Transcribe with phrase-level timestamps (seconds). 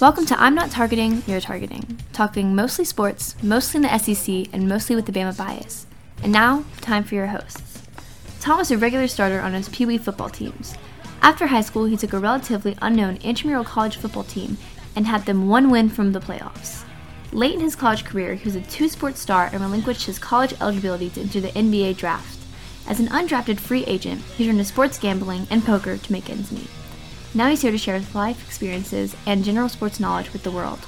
[0.00, 4.66] Welcome to I'm Not Targeting, You're Targeting, talking mostly sports, mostly in the SEC, and
[4.66, 5.86] mostly with the Bama bias.
[6.22, 7.82] And now, time for your hosts.
[8.40, 10.74] Tom was a regular starter on his Pee Wee football teams.
[11.20, 14.56] After high school, he took a relatively unknown intramural college football team
[14.96, 16.82] and had them one win from the playoffs.
[17.30, 20.54] Late in his college career, he was a two sport star and relinquished his college
[20.62, 22.38] eligibility to enter the NBA draft.
[22.88, 26.50] As an undrafted free agent, he turned to sports gambling and poker to make ends
[26.50, 26.70] meet.
[27.32, 30.80] Now he's here to share his life experiences and general sports knowledge with the world.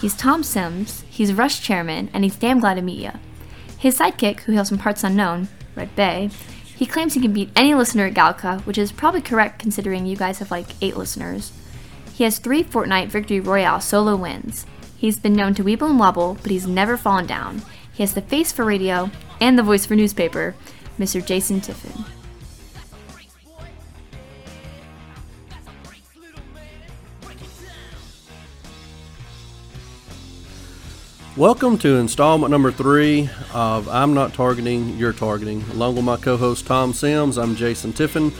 [0.00, 3.12] He's Tom Sims, he's Rush chairman, and he's damn glad to meet you.
[3.78, 6.30] His sidekick, who hails from parts unknown, Red Bay,
[6.76, 10.16] he claims he can beat any listener at Galca, which is probably correct considering you
[10.16, 11.52] guys have like eight listeners.
[12.12, 14.66] He has three Fortnite Victory Royale solo wins.
[14.96, 17.62] He's been known to weeble and wobble, but he's never fallen down.
[17.92, 19.10] He has the face for radio
[19.40, 20.54] and the voice for newspaper,
[20.98, 21.24] Mr.
[21.24, 22.04] Jason Tiffin.
[31.42, 35.60] Welcome to installment number three of I'm Not Targeting, You're Targeting.
[35.72, 38.30] Along with my co host Tom Sims, I'm Jason Tiffin,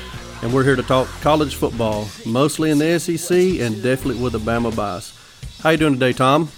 [0.40, 4.38] and we're here to talk college football, mostly in the SEC and definitely with a
[4.38, 5.18] Bama bias.
[5.64, 6.50] How you doing today, Tom?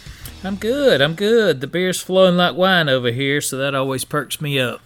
[0.45, 1.01] I'm good.
[1.01, 1.63] I'm good.
[1.63, 4.83] The beer's flowing like wine over here, so that always perks me up.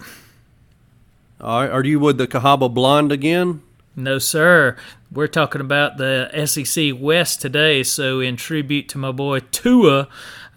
[1.41, 3.63] All right, are you with the Cahaba Blonde again?
[3.97, 4.77] No, sir.
[5.11, 10.07] We're talking about the SEC West today, so in tribute to my boy Tua,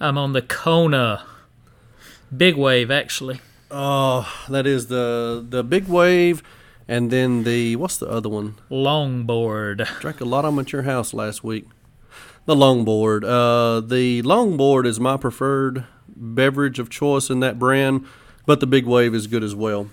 [0.02, 1.24] I'm on the Kona.
[2.36, 3.40] Big wave, actually.
[3.70, 6.42] Oh, that is the the big wave,
[6.88, 8.56] and then the what's the other one?
[8.72, 9.88] Longboard.
[10.00, 11.68] Drank a lot of them at your house last week.
[12.46, 13.24] The longboard.
[13.24, 18.08] Uh, the longboard is my preferred beverage of choice in that brand,
[18.48, 19.92] but the big wave is good as well.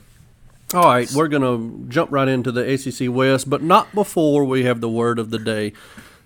[0.73, 4.81] All right, we're gonna jump right into the SEC West, but not before we have
[4.81, 5.75] the word of the day.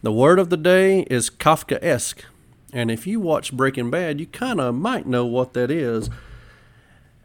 [0.02, 2.22] The word of the day is Kafkaesque,
[2.72, 6.08] and if you watch Breaking Bad, you kind of might know what that is.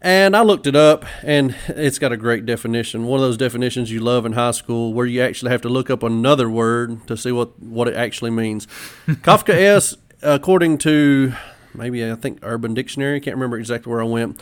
[0.02, 3.06] And I looked it up, and it's got a great definition.
[3.06, 5.90] One of those definitions you love in high school, where you actually have to look
[5.90, 8.68] up another word to see what, what it actually means.
[9.08, 11.34] Kafka Kafkaesque, according to
[11.74, 14.42] maybe I think Urban Dictionary, can't remember exactly where I went,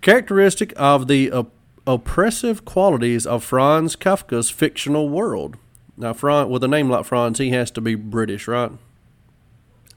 [0.00, 1.52] characteristic of the op-
[1.86, 5.56] oppressive qualities of Franz Kafka's fictional world.
[5.96, 8.72] Now, Franz, with a name like Franz, he has to be British, right?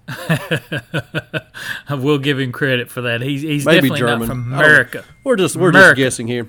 [1.89, 3.21] I will give him credit for that.
[3.21, 4.19] He's, he's Maybe definitely German.
[4.19, 5.05] not from Oh, America.
[5.23, 5.95] we're just we're America.
[6.01, 6.47] just guessing here.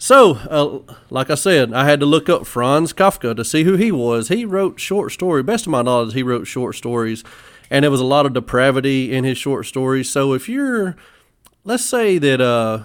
[0.00, 3.74] So, uh, like I said, I had to look up Franz Kafka to see who
[3.74, 4.28] he was.
[4.28, 5.42] He wrote short story.
[5.42, 7.24] Best of my knowledge, he wrote short stories,
[7.68, 10.08] and there was a lot of depravity in his short stories.
[10.08, 10.94] So, if you're,
[11.64, 12.84] let's say that, uh,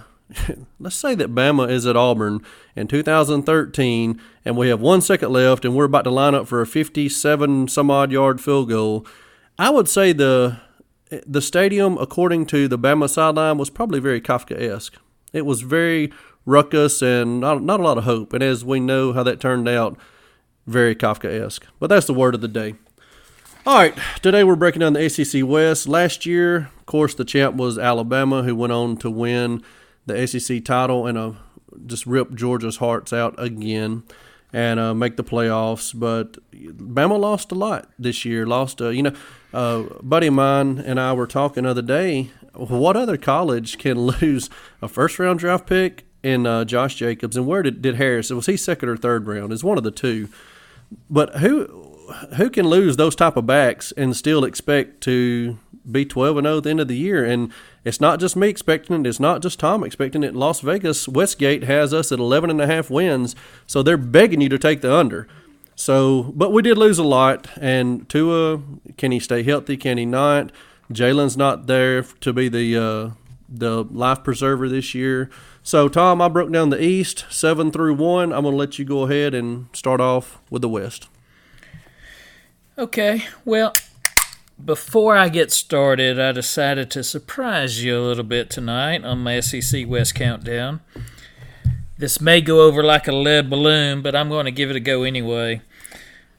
[0.80, 2.40] let's say that Bama is at Auburn
[2.74, 6.60] in 2013, and we have one second left, and we're about to line up for
[6.60, 9.06] a 57 some odd yard field goal.
[9.58, 10.58] I would say the
[11.26, 14.96] the stadium, according to the Bama sideline, was probably very Kafkaesque.
[15.32, 16.12] It was very
[16.44, 18.32] ruckus and not, not a lot of hope.
[18.32, 19.96] And as we know how that turned out,
[20.66, 21.62] very Kafkaesque.
[21.78, 22.74] But that's the word of the day.
[23.66, 25.86] All right, today we're breaking down the SEC West.
[25.86, 29.62] Last year, of course, the champ was Alabama, who went on to win
[30.04, 31.32] the SEC title and uh,
[31.86, 34.02] just ripped Georgia's hearts out again
[34.54, 35.92] and uh, make the playoffs.
[35.98, 38.46] But Bama lost a lot this year.
[38.46, 39.12] Lost, uh, you know,
[39.52, 42.30] uh, buddy of mine and I were talking the other day.
[42.54, 44.48] What other college can lose
[44.80, 47.36] a first round draft pick in uh, Josh Jacobs?
[47.36, 48.30] And where did, did Harris?
[48.30, 49.52] Was he second or third round?
[49.52, 50.28] Is one of the two.
[51.10, 51.90] But who
[52.36, 55.58] who can lose those type of backs and still expect to
[55.90, 57.24] be 12 and 0 at the end of the year?
[57.24, 57.52] And
[57.84, 59.06] it's not just me expecting it.
[59.06, 60.34] It's not just Tom expecting it.
[60.34, 63.34] Las Vegas Westgate has us at 11 and a half wins,
[63.66, 65.28] so they're begging you to take the under.
[65.76, 67.48] So, but we did lose a lot.
[67.60, 68.62] And Tua,
[68.96, 69.76] can he stay healthy?
[69.76, 70.52] Can he not?
[70.92, 73.10] Jalen's not there to be the uh,
[73.48, 75.30] the life preserver this year.
[75.62, 78.32] So, Tom, I broke down the East seven through one.
[78.32, 81.08] I'm going to let you go ahead and start off with the West.
[82.76, 83.72] Okay, well,
[84.62, 89.40] before I get started, I decided to surprise you a little bit tonight on my
[89.40, 90.80] SEC West countdown.
[91.98, 94.80] This may go over like a lead balloon, but I'm going to give it a
[94.80, 95.62] go anyway.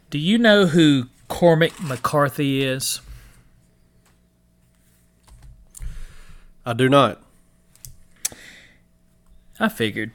[0.09, 3.01] Do you know who Cormac McCarthy is?
[6.65, 7.21] I do not.
[9.59, 10.11] I figured.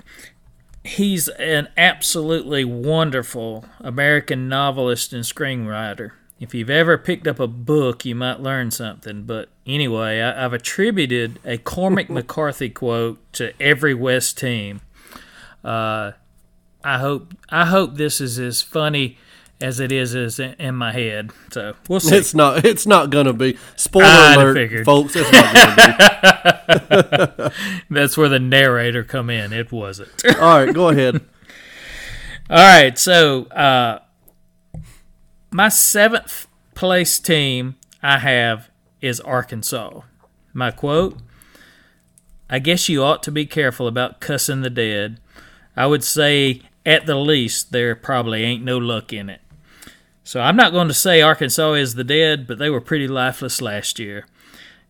[0.85, 6.13] He's an absolutely wonderful American novelist and screenwriter.
[6.41, 9.25] If you've ever picked up a book, you might learn something.
[9.25, 14.81] But anyway, I, I've attributed a Cormac McCarthy quote to every West team.
[15.63, 16.13] Uh,
[16.83, 19.19] I hope I hope this is as funny
[19.61, 21.31] as it is as in, in my head.
[21.53, 22.17] So we'll see.
[22.17, 22.65] It's not.
[22.65, 23.59] It's not going to be.
[23.77, 24.87] Spoiler I'd alert, figured.
[24.87, 25.15] folks.
[25.15, 25.77] It's not going
[27.29, 27.53] to
[27.91, 29.53] That's where the narrator come in.
[29.53, 30.11] It wasn't.
[30.41, 31.17] All right, go ahead.
[32.51, 34.01] All right, so uh,
[35.51, 38.71] my seventh place team I have
[39.01, 40.03] is Arkansas.
[40.53, 41.19] My quote
[42.49, 45.21] I guess you ought to be careful about cussing the dead.
[45.77, 49.41] I would say, at the least, there probably ain't no luck in it.
[50.25, 53.63] So I'm not going to say Arkansas is the dead, but they were pretty lifeless
[53.63, 54.27] last year.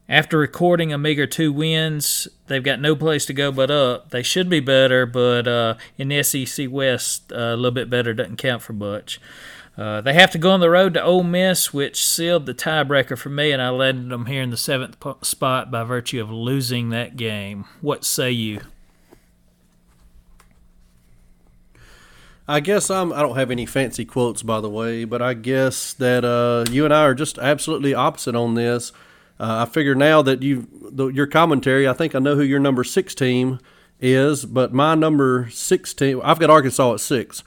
[0.09, 4.11] After recording a meager two wins, they've got no place to go but up.
[4.11, 8.15] They should be better, but uh, in the SEC West, uh, a little bit better
[8.15, 9.21] doesn't count for much.
[9.77, 13.17] Uh, they have to go on the road to Ole Miss, which sealed the tiebreaker
[13.17, 16.31] for me, and I landed them here in the seventh po- spot by virtue of
[16.31, 17.65] losing that game.
[17.81, 18.61] What say you?
[22.51, 23.13] I guess I'm.
[23.13, 26.85] I don't have any fancy quotes, by the way, but I guess that uh, you
[26.85, 28.91] and I are just absolutely opposite on this.
[29.39, 30.67] Uh, I figure now that you
[31.15, 33.61] your commentary, I think I know who your number six team
[34.01, 37.45] is, but my number six team, I've got Arkansas at six,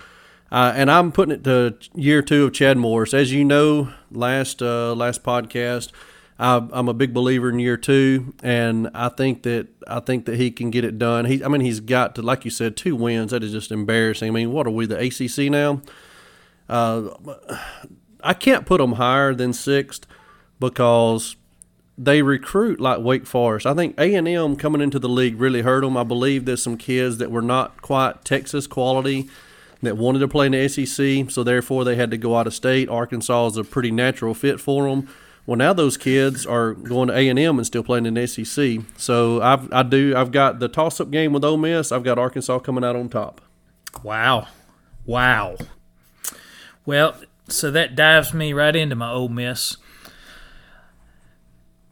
[0.54, 3.12] uh, and I'm putting it to year two of Chad Morris.
[3.12, 5.92] As you know, last uh, last podcast,
[6.38, 10.36] I, I'm a big believer in year two, and I think that I think that
[10.36, 11.26] he can get it done.
[11.26, 13.32] He, I mean, he's got to, like you said, two wins.
[13.32, 14.28] That is just embarrassing.
[14.28, 15.82] I mean, what are we, the ACC now?
[16.70, 17.10] Uh,
[18.24, 20.06] I can't put them higher than sixth
[20.60, 21.36] because
[21.98, 23.66] they recruit like Wake Forest.
[23.66, 25.98] I think A and M coming into the league really hurt them.
[25.98, 29.30] I believe there's some kids that were not quite Texas quality
[29.84, 32.54] that wanted to play in the SEC, so therefore they had to go out of
[32.54, 32.90] state.
[32.90, 35.08] Arkansas is a pretty natural fit for them.
[35.46, 38.26] Well, now those kids are going to A and M and still playing in the
[38.28, 38.80] SEC.
[38.98, 40.16] So I've, I do.
[40.16, 41.92] I've got the toss-up game with Ole Miss.
[41.92, 43.42] I've got Arkansas coming out on top.
[44.04, 44.48] Wow.
[45.06, 45.58] Wow.
[46.86, 47.16] Well,
[47.50, 49.76] so that dives me right into my Ole Miss.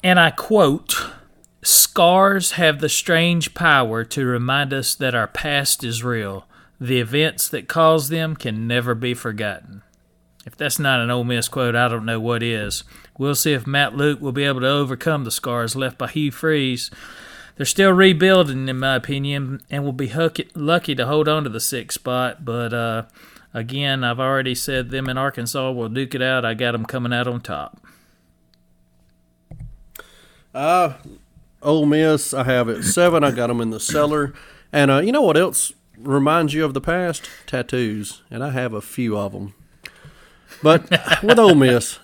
[0.04, 1.12] And I quote
[1.62, 6.48] Scars have the strange power to remind us that our past is real.
[6.82, 9.84] The events that caused them can never be forgotten.
[10.48, 12.84] If that's not an Ole Miss quote, I don't know what is.
[13.20, 16.32] We'll see if Matt Luke will be able to overcome the scars left by Hugh
[16.32, 16.90] Freeze.
[17.56, 20.12] They're still rebuilding, in my opinion, and will be
[20.56, 22.44] lucky to hold on to the sixth spot.
[22.44, 23.04] But uh,
[23.54, 26.46] again, I've already said them in Arkansas will duke it out.
[26.46, 27.80] I got them coming out on top.
[30.52, 30.94] Uh,
[31.62, 33.24] Ole Miss, I have it seven.
[33.24, 34.34] I got them in the cellar.
[34.74, 35.74] And uh, you know what else
[36.04, 37.30] reminds you of the past?
[37.48, 38.22] Tattoos.
[38.30, 39.54] And I have a few of them.
[40.62, 40.90] But
[41.24, 42.00] with Ole Miss,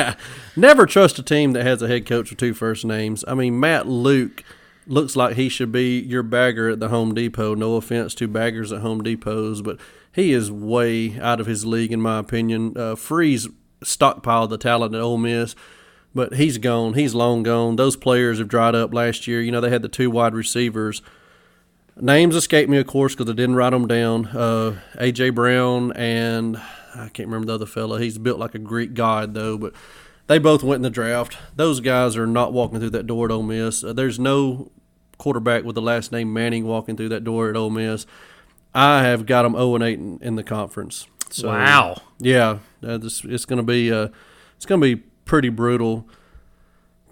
[0.56, 3.24] never trust a team that has a head coach with two first names.
[3.26, 4.44] I mean, Matt Luke
[4.86, 7.54] looks like he should be your bagger at the Home Depot.
[7.54, 9.78] No offense to baggers at Home Depots, but
[10.12, 12.76] he is way out of his league, in my opinion.
[12.76, 13.48] Uh, Freeze
[13.84, 15.54] stockpiled the talent at Ole Miss,
[16.14, 16.94] but he's gone.
[16.94, 17.76] He's long gone.
[17.76, 19.40] Those players have dried up last year.
[19.40, 21.02] You know, they had the two wide receivers.
[22.00, 24.26] Names escape me, of course, because I didn't write them down.
[24.26, 25.30] Uh, A.J.
[25.30, 26.56] Brown and
[26.94, 28.00] I can't remember the other fella.
[28.00, 29.74] He's built like a Greek god, though, but
[30.26, 31.36] they both went in the draft.
[31.56, 33.84] Those guys are not walking through that door at Ole Miss.
[33.84, 34.70] Uh, there's no
[35.18, 38.06] quarterback with the last name Manning walking through that door at Ole Miss.
[38.74, 41.06] I have got them 0 and 8 in, in the conference.
[41.30, 42.00] So, wow.
[42.18, 44.08] Yeah, uh, this, it's going to be uh,
[44.56, 46.08] it's going to be pretty brutal.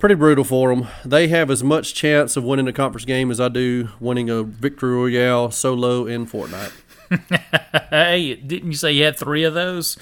[0.00, 0.88] Pretty brutal for them.
[1.04, 4.42] They have as much chance of winning a conference game as I do winning a
[4.42, 6.72] victory royale solo in Fortnite.
[7.90, 9.98] Hey, didn't you say you had three of those?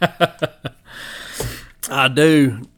[1.90, 2.68] I do.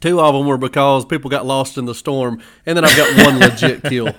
[0.00, 3.24] Two of them were because people got lost in the storm, and then I've got
[3.24, 4.12] one legit kill.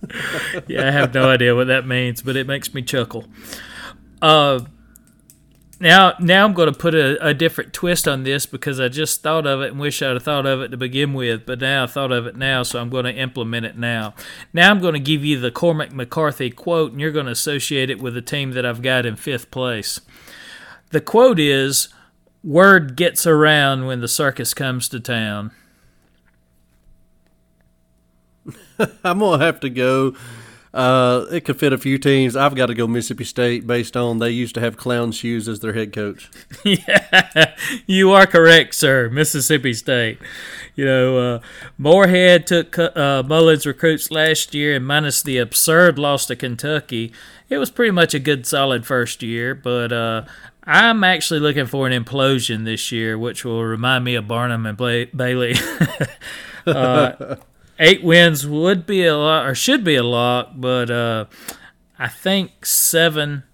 [0.66, 3.26] yeah, I have no idea what that means, but it makes me chuckle.
[4.22, 4.60] Uh,
[5.80, 9.22] now now I'm going to put a, a different twist on this because I just
[9.22, 11.84] thought of it and wish I'd have thought of it to begin with, but now
[11.84, 14.14] I thought of it now, so I'm going to implement it now.
[14.52, 17.90] Now I'm going to give you the Cormac McCarthy quote, and you're going to associate
[17.90, 20.00] it with the team that I've got in fifth place.
[20.90, 21.88] The quote is,
[22.42, 25.52] "Word gets around when the circus comes to town."
[29.04, 30.14] I'm gonna have to go.
[30.72, 32.36] Uh, it could fit a few teams.
[32.36, 35.60] I've got to go Mississippi State based on they used to have clown shoes as
[35.60, 36.30] their head coach.
[36.64, 37.54] yeah,
[37.86, 39.08] you are correct, sir.
[39.08, 40.18] Mississippi State.
[40.74, 41.40] You know, uh,
[41.78, 47.12] Moorhead took uh, Mullen's recruits last year, and minus the absurd loss to Kentucky,
[47.48, 49.54] it was pretty much a good, solid first year.
[49.54, 50.24] But uh,
[50.64, 54.76] I'm actually looking for an implosion this year, which will remind me of Barnum and
[54.76, 55.54] Bailey.
[56.66, 57.36] uh,
[57.78, 61.26] eight wins would be a lot, or should be a lot, but uh,
[61.98, 63.44] I think seven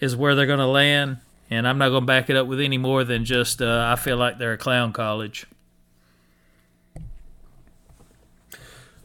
[0.00, 1.18] is where they're going to land.
[1.48, 3.96] And I'm not going to back it up with any more than just uh, I
[3.96, 5.46] feel like they're a clown college.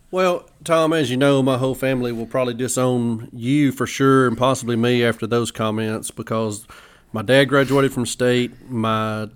[0.10, 4.38] Well, Tom, as you know, my whole family will probably disown you for sure, and
[4.38, 6.68] possibly me after those comments because
[7.14, 8.70] my dad graduated from state.
[8.70, 9.30] My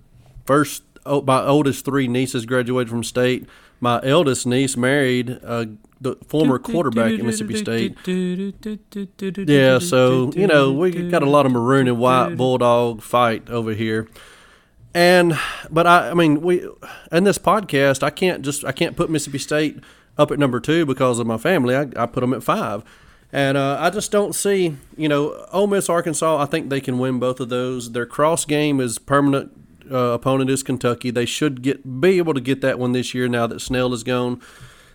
[0.45, 3.47] first, oh, my oldest three nieces graduated from state.
[3.79, 5.65] My eldest niece married uh,
[6.01, 7.97] the former quarterback at Mississippi State.
[9.47, 13.73] Yeah, so you know we got a lot of maroon and white bulldog fight over
[13.73, 14.07] here.
[14.93, 15.37] And
[15.69, 16.67] but I, I mean we
[17.11, 19.79] in this podcast I can't just I can't put Mississippi State
[20.17, 21.75] up at number two because of my family.
[21.75, 22.83] I, I put them at five.
[23.33, 26.41] And uh, I just don't see, you know, Ole Miss, Arkansas.
[26.41, 27.91] I think they can win both of those.
[27.91, 31.11] Their cross game is permanent uh, opponent is Kentucky.
[31.11, 34.03] They should get be able to get that one this year now that Snell is
[34.03, 34.41] gone.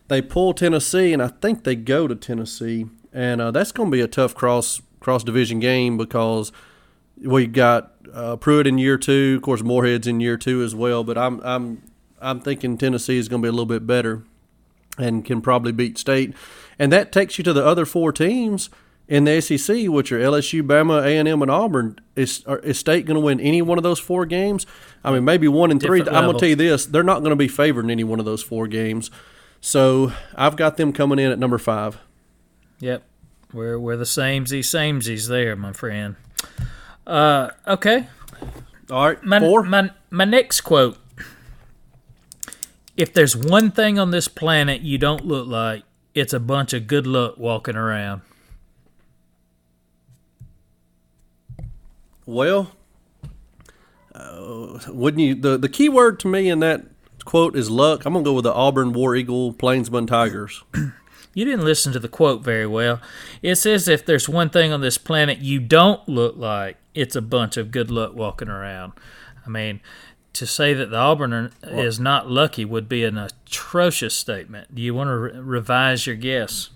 [0.09, 3.97] They pull Tennessee, and I think they go to Tennessee, and uh, that's going to
[3.97, 6.53] be a tough cross cross division game because
[7.17, 9.35] we got uh, Pruitt in year two.
[9.37, 11.05] Of course, Moorhead's in year two as well.
[11.05, 11.83] But I'm I'm
[12.21, 14.25] I'm thinking Tennessee is going to be a little bit better
[14.99, 16.35] and can probably beat State,
[16.79, 18.69] and that takes you to the other four teams
[19.11, 21.99] in the SEC, which are LSU, Bama, A and M, and Auburn.
[22.15, 24.67] Is is State going to win any one of those four games?
[25.05, 26.01] I mean, maybe one and three.
[26.01, 28.21] I'm going to tell you this: they're not going to be favored in any one
[28.21, 29.11] of those four games.
[29.61, 31.99] So I've got them coming in at number five.
[32.79, 33.03] Yep,
[33.53, 36.15] we're we're the samesies, samesies there, my friend.
[37.07, 38.07] Uh, okay,
[38.91, 39.65] All right, my, four.
[39.65, 40.97] my my next quote.
[42.97, 45.83] If there's one thing on this planet you don't look like,
[46.15, 48.23] it's a bunch of good luck walking around.
[52.31, 52.71] Well,
[54.15, 55.35] uh, wouldn't you?
[55.35, 56.87] The the key word to me in that
[57.25, 58.05] quote is luck.
[58.05, 60.63] I'm gonna go with the Auburn War Eagle Plainsman Tigers.
[61.33, 63.01] You didn't listen to the quote very well.
[63.41, 67.23] It says if there's one thing on this planet you don't look like, it's a
[67.23, 68.95] bunch of good luck walking around.
[69.47, 69.79] I mean,
[70.33, 74.75] to say that the Auburn is not lucky would be an atrocious statement.
[74.75, 76.71] Do you want to re- revise your guess?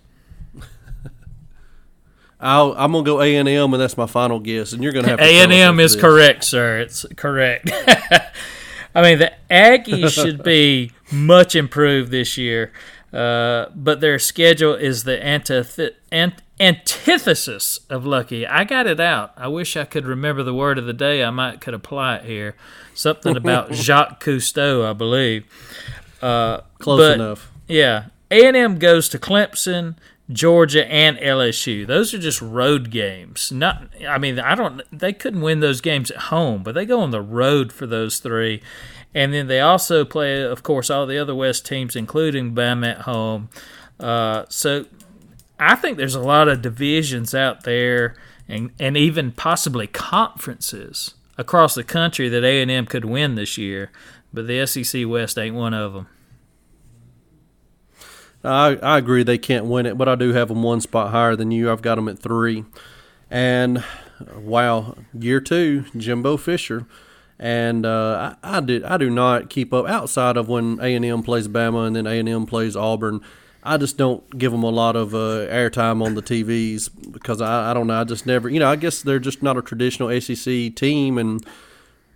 [2.45, 4.73] I'll, I'm gonna go A and M, and that's my final guess.
[4.73, 6.01] And you're gonna have to A and M is this.
[6.01, 6.79] correct, sir.
[6.81, 7.71] It's correct.
[8.95, 12.71] I mean, the Aggies should be much improved this year,
[13.13, 18.47] uh, but their schedule is the antith- ant- antithesis of lucky.
[18.47, 19.33] I got it out.
[19.37, 21.25] I wish I could remember the word of the day.
[21.25, 22.55] I might could apply it here.
[22.95, 25.45] Something about Jacques Cousteau, I believe.
[26.23, 27.51] Uh, Close but- enough.
[27.67, 29.97] yeah, A and M goes to Clemson,
[30.33, 31.87] Georgia, and LSU.
[31.87, 33.53] Those are just road games.
[33.53, 34.83] Not, I mean, I don't.
[34.91, 38.19] They couldn't win those games at home, but they go on the road for those
[38.19, 38.63] three,
[39.15, 43.01] and then they also play, of course, all the other West teams, including Bama at
[43.03, 43.51] home.
[44.01, 44.87] Uh, so,
[45.59, 48.15] I think there's a lot of divisions out there,
[48.49, 53.59] and and even possibly conferences across the country that A and M could win this
[53.59, 53.91] year.
[54.33, 56.09] But the SEC West ain't one of them.
[58.45, 61.37] I, I agree they can't win it, but I do have them one spot higher
[61.37, 61.71] than you.
[61.71, 62.65] I've got them at three.
[63.31, 63.83] And
[64.37, 66.87] wow, year two, Jimbo Fisher.
[67.39, 71.05] And uh, I, I did I do not keep up outside of when A and
[71.05, 73.21] M plays Bama and then A and M plays Auburn.
[73.65, 77.71] I just don't give them a lot of uh, airtime on the TVs because I,
[77.71, 77.99] I don't know.
[77.99, 81.45] I just never, you know, I guess they're just not a traditional SEC team, and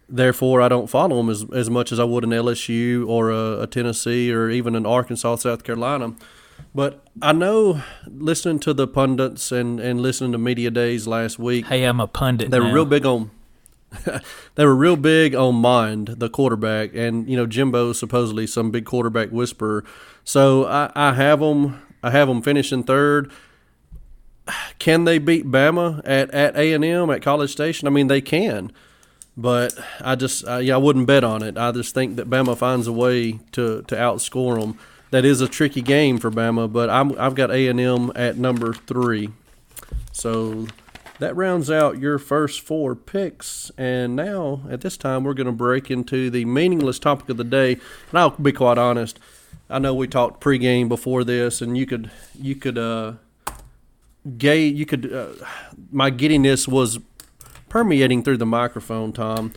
[0.09, 3.61] therefore I don't follow them as, as much as I would an LSU or a,
[3.63, 6.15] a Tennessee or even an Arkansas, South Carolina.
[6.75, 11.67] But I know listening to the pundits and, and listening to media days last week,
[11.67, 12.51] Hey, I'm a pundit.
[12.51, 12.75] they were now.
[12.75, 13.31] real big on
[14.55, 18.85] they were real big on mind the quarterback and you know Jimbo supposedly some big
[18.85, 19.83] quarterback whisperer
[20.25, 23.33] so I, I have them I have them finishing third
[24.79, 28.21] can they beat Bama at at A and M at College Station I mean they
[28.21, 28.73] can
[29.39, 31.57] but I just uh, yeah I wouldn't bet on it.
[31.57, 34.79] I just think that Bama finds a way to to outscore them.
[35.11, 38.37] That is a tricky game for Bama, but I'm, I've got A and M at
[38.37, 39.31] number three.
[40.13, 40.67] So
[41.19, 43.71] that rounds out your first four picks.
[43.79, 47.45] And now, at this time, we're going to break into the meaningless topic of the
[47.45, 47.73] day.
[48.11, 49.19] And I'll be quite honest.
[49.71, 53.15] I know we talked pregame before this, and you could you could uh,
[54.37, 55.29] gay you could uh,
[55.91, 56.99] my giddiness was
[57.69, 59.53] permeating through the microphone, Tom.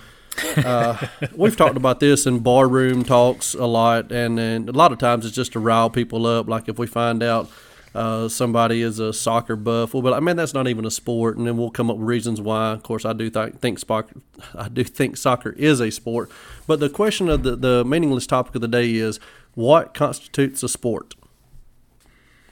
[0.58, 4.98] Uh, we've talked about this in barroom talks a lot, and, and a lot of
[4.98, 6.48] times it's just to rile people up.
[6.48, 7.50] Like if we find out
[7.94, 11.38] uh, somebody is a soccer buff, well, but I mean that's not even a sport,
[11.38, 12.72] and then we'll come up with reasons why.
[12.72, 14.16] Of course, I do th- think soccer,
[14.56, 16.32] I do think soccer is a sport,
[16.68, 19.20] but the question of the the meaningless topic of the day is
[19.54, 21.16] what constitutes a sport.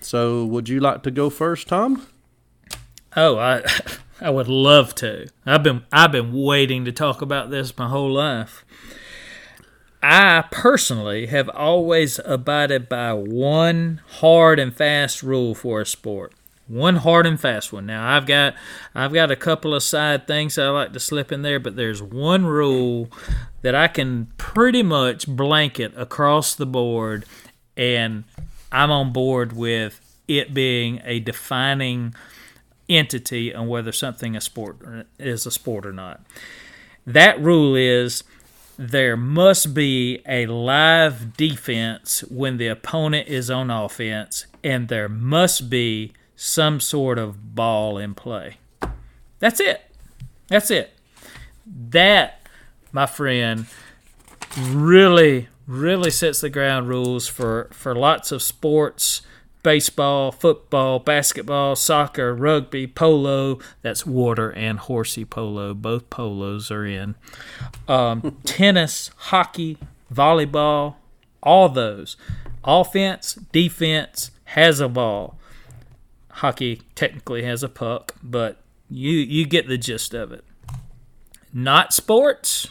[0.01, 2.07] So, would you like to go first, Tom?
[3.15, 3.63] Oh, I
[4.21, 5.27] I would love to.
[5.45, 8.65] I've been I've been waiting to talk about this my whole life.
[10.01, 16.33] I personally have always abided by one hard and fast rule for a sport.
[16.67, 17.85] One hard and fast one.
[17.85, 18.55] Now I've got
[18.93, 22.01] I've got a couple of side things I like to slip in there, but there's
[22.01, 23.09] one rule
[23.61, 27.25] that I can pretty much blanket across the board
[27.75, 28.25] and
[28.71, 32.13] I'm on board with it being a defining
[32.89, 34.77] entity on whether something a sport
[35.17, 36.22] is a sport or not.
[37.05, 38.24] That rule is
[38.77, 45.69] there must be a live defense when the opponent is on offense, and there must
[45.69, 48.58] be some sort of ball in play.
[49.39, 49.81] That's it.
[50.48, 50.93] That's it.
[51.65, 52.41] That,
[52.93, 53.65] my friend,
[54.58, 59.22] really, really sets the ground rules for, for lots of sports
[59.63, 63.59] baseball, football, basketball, soccer, rugby, polo.
[63.81, 65.73] That's water and horsey polo.
[65.73, 67.15] Both polos are in.
[67.87, 69.77] Um, tennis, hockey,
[70.13, 70.95] volleyball,
[71.41, 72.17] all those.
[72.63, 75.37] Offense, defense has a ball.
[76.29, 80.43] Hockey technically has a puck, but you you get the gist of it.
[81.53, 82.67] Not sports.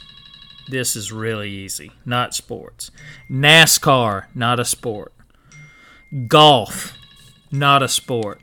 [0.70, 1.92] This is really easy.
[2.04, 2.90] Not sports.
[3.30, 5.12] NASCAR, not a sport.
[6.26, 6.96] Golf,
[7.50, 8.40] not a sport.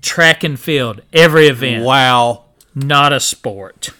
[0.00, 2.44] Track and field, every event, Wow.
[2.74, 3.90] not a sport.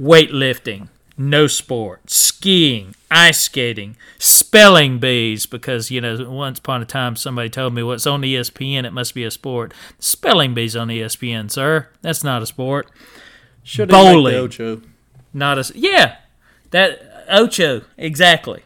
[0.00, 2.10] Weightlifting, no sport.
[2.10, 7.82] Skiing, ice skating, spelling bees, because, you know, once upon a time somebody told me
[7.82, 9.72] what's on ESPN, it must be a sport.
[10.00, 11.88] Spelling bees on ESPN, sir.
[12.02, 12.90] That's not a sport.
[13.62, 14.34] Should Bowling.
[14.34, 14.82] Ocho.
[15.32, 15.72] Not a.
[15.74, 16.16] yeah,
[16.70, 18.62] that Ocho exactly.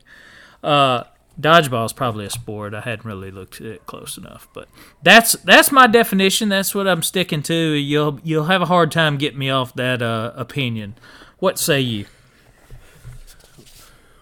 [0.63, 1.05] Uh,
[1.41, 2.75] dodgeball is probably a sport.
[2.75, 4.69] I hadn't really looked at it close enough, but
[5.03, 6.49] that's that's my definition.
[6.49, 7.55] That's what I'm sticking to.
[7.55, 10.95] You'll you'll have a hard time getting me off that uh, opinion.
[11.39, 12.07] What say you?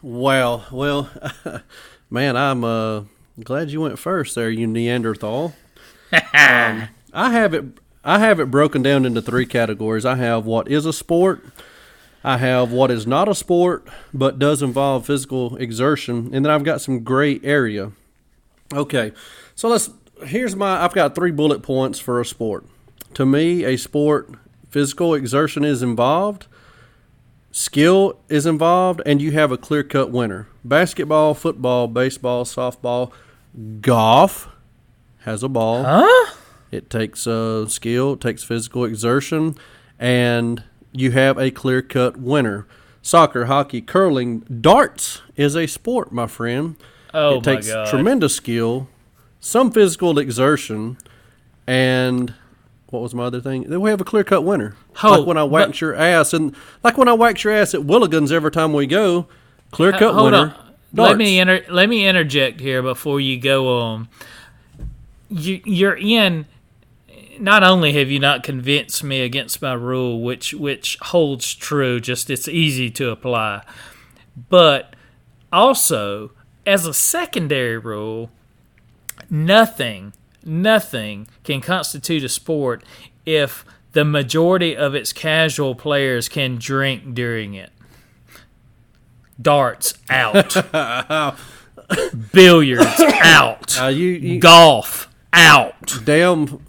[0.02, 0.64] Wow.
[0.70, 1.10] Well,
[2.10, 3.02] man, I'm uh,
[3.42, 5.54] glad you went first there, you Neanderthal.
[6.12, 7.64] um, I have it.
[8.04, 10.04] I have it broken down into three categories.
[10.04, 11.44] I have what is a sport.
[12.26, 16.64] I have what is not a sport but does involve physical exertion, and then I've
[16.64, 17.92] got some gray area.
[18.74, 19.12] Okay,
[19.54, 19.90] so let's.
[20.24, 20.82] Here's my.
[20.82, 22.66] I've got three bullet points for a sport.
[23.14, 24.30] To me, a sport,
[24.68, 26.46] physical exertion is involved
[27.56, 30.46] skill is involved and you have a clear cut winner.
[30.62, 33.10] Basketball, football, baseball, softball,
[33.80, 34.48] golf
[35.20, 35.82] has a ball.
[35.82, 36.34] Huh?
[36.70, 39.56] It takes uh, skill, it takes physical exertion,
[39.98, 40.62] and
[40.96, 42.66] you have a clear cut winner.
[43.02, 46.76] Soccer, hockey, curling, darts is a sport, my friend.
[47.14, 47.88] Oh it takes god!
[47.88, 48.88] tremendous skill,
[49.38, 50.98] some physical exertion,
[51.66, 52.34] and
[52.90, 53.62] what was my other thing?
[53.62, 54.74] Then we have a clear cut winner.
[55.02, 57.82] Oh, like when I wax your ass, and like when I wax your ass at
[57.82, 59.28] Willigans every time we go,
[59.70, 60.36] clear cut winner.
[60.36, 60.48] on.
[60.94, 61.10] Darts.
[61.10, 64.08] Let me inter- let me interject here before you go on.
[65.28, 66.46] You you're in.
[67.40, 72.30] Not only have you not convinced me against my rule, which which holds true, just
[72.30, 73.62] it's easy to apply,
[74.48, 74.94] but
[75.52, 76.32] also
[76.66, 78.30] as a secondary rule,
[79.30, 80.12] nothing
[80.46, 82.84] nothing can constitute a sport
[83.26, 87.70] if the majority of its casual players can drink during it.
[89.40, 90.54] Darts out.
[92.32, 93.80] Billiards out.
[93.80, 95.74] Uh, you, you Golf out.
[96.04, 96.65] damn,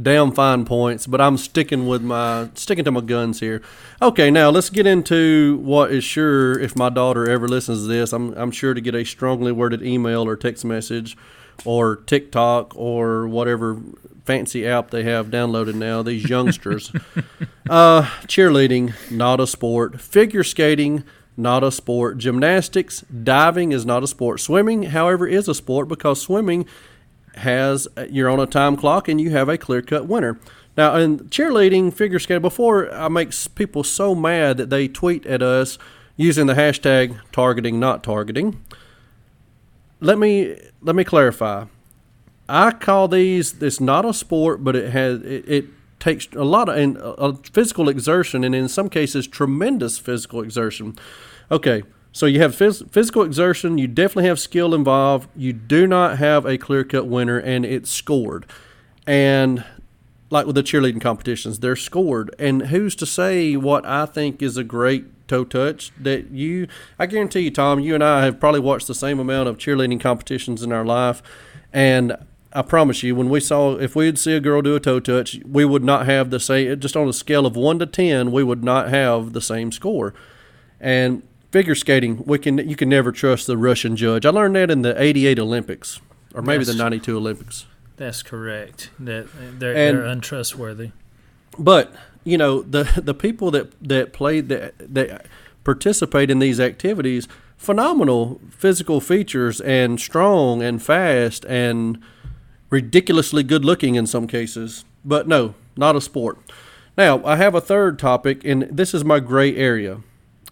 [0.00, 3.62] damn fine points, but I'm sticking with my sticking to my guns here.
[4.00, 6.58] Okay, now let's get into what is sure.
[6.58, 9.82] If my daughter ever listens to this, I'm I'm sure to get a strongly worded
[9.82, 11.16] email or text message,
[11.64, 13.80] or TikTok or whatever
[14.24, 16.02] fancy app they have downloaded now.
[16.02, 16.92] These youngsters.
[17.68, 20.00] Uh, cheerleading, not a sport.
[20.00, 21.04] Figure skating,
[21.36, 22.18] not a sport.
[22.18, 24.40] Gymnastics, diving is not a sport.
[24.40, 26.66] Swimming, however, is a sport because swimming
[27.38, 30.38] has you're on a time clock and you have a clear cut winner.
[30.76, 35.42] Now, in cheerleading, figure skating, before I make people so mad that they tweet at
[35.42, 35.78] us
[36.16, 38.62] using the hashtag targeting, not targeting.
[40.00, 41.64] Let me let me clarify.
[42.48, 43.60] I call these.
[43.62, 45.64] It's not a sport, but it has it, it
[45.98, 50.98] takes a lot of and uh, physical exertion, and in some cases, tremendous physical exertion.
[51.50, 51.82] Okay,
[52.16, 53.76] so you have phys- physical exertion.
[53.76, 55.28] You definitely have skill involved.
[55.36, 58.46] You do not have a clear cut winner, and it's scored.
[59.06, 59.62] And
[60.30, 62.34] like with the cheerleading competitions, they're scored.
[62.38, 66.68] And who's to say what I think is a great toe touch that you?
[66.98, 70.00] I guarantee you, Tom, you and I have probably watched the same amount of cheerleading
[70.00, 71.22] competitions in our life,
[71.70, 72.16] and
[72.50, 75.38] I promise you, when we saw if we'd see a girl do a toe touch,
[75.44, 76.80] we would not have the same.
[76.80, 80.14] Just on a scale of one to ten, we would not have the same score.
[80.80, 81.22] And
[81.56, 84.26] figure skating, we can you can never trust the Russian judge.
[84.26, 86.00] I learned that in the '88 Olympics,
[86.34, 87.64] or maybe the '92 Olympics.
[87.96, 88.90] That's correct.
[89.00, 89.26] That
[89.58, 90.90] they're, And- they're untrustworthy.
[91.58, 95.24] But you know the the people that that play that that
[95.64, 101.98] participate in these activities, phenomenal physical features and strong and fast and
[102.68, 104.84] ridiculously good looking in some cases.
[105.06, 106.36] But no, not a sport.
[106.98, 110.02] Now I have a third topic, and this is my gray area.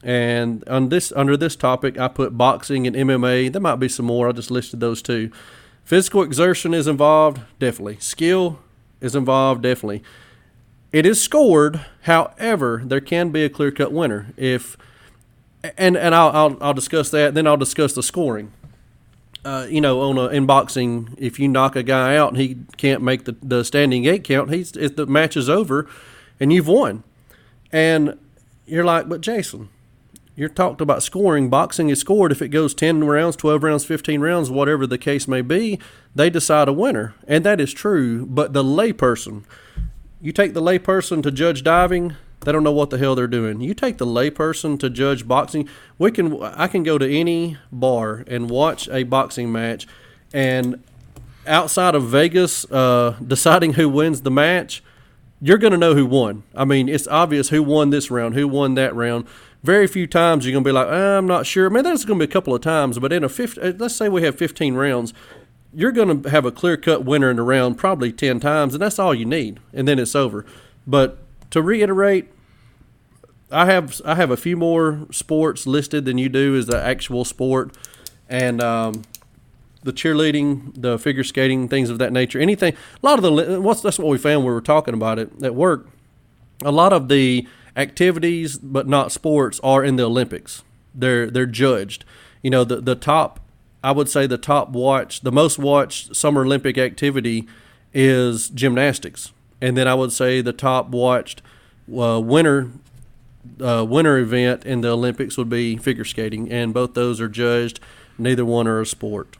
[0.05, 3.51] And on this under this topic, I put boxing and MMA.
[3.51, 4.29] There might be some more.
[4.29, 5.31] I just listed those two.
[5.83, 7.97] Physical exertion is involved, definitely.
[8.01, 8.59] Skill
[9.01, 10.03] is involved, definitely.
[10.93, 11.85] It is scored.
[12.03, 14.77] However, there can be a clear cut winner if,
[15.79, 17.33] and and I'll, I'll I'll discuss that.
[17.33, 18.53] Then I'll discuss the scoring.
[19.43, 22.57] Uh, you know, on a, in boxing, if you knock a guy out and he
[22.79, 25.89] can't make the, the standing eight count, he's if the match is over,
[26.39, 27.05] and you've won.
[27.73, 28.19] And
[28.67, 29.69] you're like, but Jason,
[30.37, 31.49] you're talked about scoring.
[31.49, 35.29] Boxing is scored if it goes 10 rounds, 12 rounds, 15 rounds, whatever the case
[35.29, 35.79] may be,
[36.15, 37.15] they decide a winner.
[37.27, 38.27] And that is true.
[38.27, 39.45] But the layperson,
[40.21, 43.61] you take the layperson to judge diving, they don't know what the hell they're doing.
[43.61, 45.69] You take the layperson to judge boxing,
[45.99, 49.87] we can I can go to any bar and watch a boxing match
[50.35, 50.83] and
[51.47, 54.83] outside of Vegas uh, deciding who wins the match,
[55.41, 56.43] you're going to know who won.
[56.55, 59.27] I mean, it's obvious who won this round, who won that round.
[59.65, 61.67] Very few times you're going to be like, "Uh, I'm not sure.
[61.67, 63.97] I mean, there's going to be a couple of times, but in a 50, let's
[63.97, 65.15] say we have 15 rounds,
[65.73, 68.83] you're going to have a clear cut winner in the round probably 10 times, and
[68.83, 70.45] that's all you need, and then it's over.
[70.87, 71.17] But
[71.51, 72.31] to reiterate,
[73.51, 77.25] I have I have a few more sports listed than you do as the actual
[77.25, 77.75] sport,
[78.29, 79.03] and um,
[79.83, 82.39] the cheerleading, the figure skating, things of that nature.
[82.39, 85.43] Anything, a lot of the what's that's what we found we were talking about it
[85.43, 85.89] at work.
[86.63, 90.63] A lot of the activities, but not sports, are in the Olympics.
[90.95, 92.05] They're they're judged.
[92.43, 93.41] You know, the the top,
[93.83, 97.47] I would say the top watch, the most watched Summer Olympic activity
[97.93, 101.43] is gymnastics, and then I would say the top watched
[101.97, 102.71] uh, winter
[103.61, 107.81] uh, winter event in the Olympics would be figure skating, and both those are judged.
[108.17, 109.37] Neither one are a sport.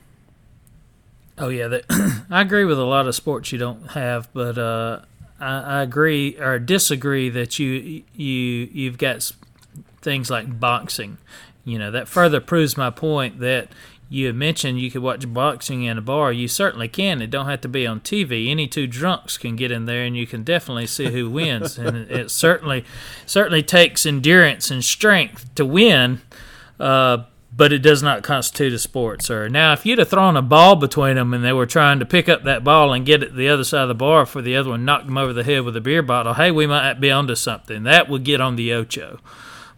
[1.37, 5.01] Oh yeah, that, I agree with a lot of sports you don't have, but uh,
[5.39, 9.31] I, I agree or disagree that you you you've got
[10.01, 11.17] things like boxing.
[11.63, 13.69] You know that further proves my point that
[14.07, 16.31] you mentioned you could watch boxing in a bar.
[16.31, 17.21] You certainly can.
[17.21, 18.49] It don't have to be on TV.
[18.49, 21.77] Any two drunks can get in there, and you can definitely see who wins.
[21.79, 22.85] and it, it certainly
[23.25, 26.21] certainly takes endurance and strength to win.
[26.79, 27.23] Uh,
[27.55, 29.47] but it does not constitute a sport, sir.
[29.47, 32.27] Now, if you'd have thrown a ball between them and they were trying to pick
[32.27, 34.71] up that ball and get it the other side of the bar for the other
[34.71, 37.35] one knocked them over the head with a beer bottle, hey, we might be onto
[37.35, 37.83] something.
[37.83, 39.19] That would get on the Ocho.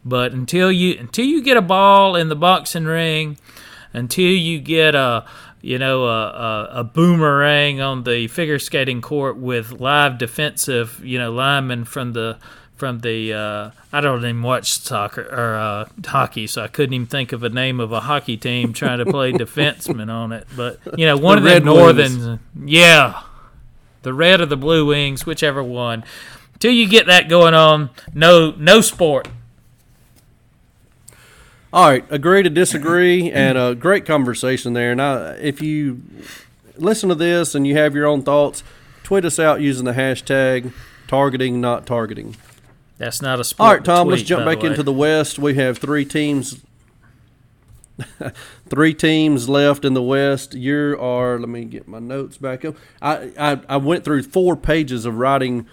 [0.03, 3.37] But until you until you get a ball in the boxing ring,
[3.93, 5.25] until you get a
[5.61, 11.19] you know a, a, a boomerang on the figure skating court with live defensive you
[11.19, 12.37] know linemen from the
[12.77, 17.07] from the uh, I don't even watch soccer or uh, hockey, so I couldn't even
[17.07, 20.47] think of a name of a hockey team trying to play defenseman on it.
[20.55, 23.21] But you know, one The of the northern, yeah,
[24.03, 26.03] the red or the blue wings, whichever one.
[26.59, 29.27] Till you get that going on, no no sport.
[31.73, 34.91] All right, agree to disagree, and a great conversation there.
[34.91, 36.01] And I, if you
[36.77, 38.63] listen to this and you have your own thoughts,
[39.03, 40.71] tweet us out using the hashtag
[41.07, 42.35] targeting, not targeting.
[42.97, 43.67] That's not a sport.
[43.67, 45.38] All right, Tom, let's jump back into the West.
[45.38, 46.63] We have three teams.
[48.69, 50.53] three teams left in the West.
[50.53, 51.39] You are.
[51.39, 52.75] Let me get my notes back up.
[53.01, 55.67] I, I I went through four pages of writing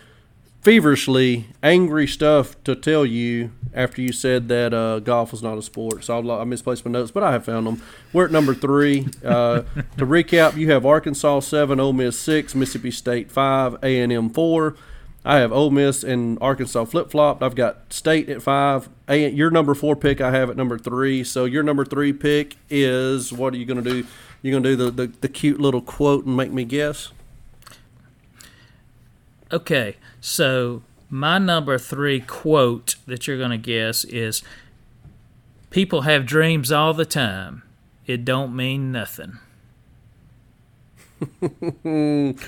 [0.64, 5.62] feverishly angry stuff to tell you after you said that uh, golf was not a
[5.62, 6.02] sport.
[6.02, 7.82] So I, I misplaced my notes, but I have found them.
[8.14, 9.06] We're at number three.
[9.22, 9.60] Uh,
[9.98, 14.30] to recap, you have Arkansas seven, Ole Miss six, Mississippi State five, A and M
[14.30, 14.76] four.
[15.24, 17.42] I have Ole Miss and Arkansas flip flopped.
[17.42, 18.88] I've got State at five.
[19.08, 21.24] A, your number four pick I have at number three.
[21.24, 24.06] So your number three pick is what are you going to do?
[24.42, 27.12] You're going to do the, the, the cute little quote and make me guess?
[29.50, 34.42] Okay, so my number three quote that you're going to guess is
[35.74, 37.64] People have dreams all the time.
[38.06, 39.38] It don't mean nothing.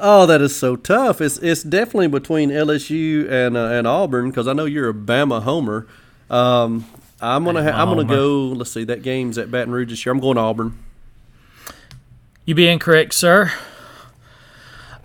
[0.00, 1.20] Oh, that is so tough.
[1.20, 5.42] It's it's definitely between LSU and uh, and Auburn because I know you're a Bama
[5.42, 5.86] homer.
[6.30, 6.86] Um,
[7.20, 8.38] I'm gonna ha- I'm gonna go.
[8.48, 10.12] Let's see, that game's at Baton Rouge this year.
[10.12, 10.78] I'm going to Auburn.
[12.44, 13.52] You be incorrect, sir.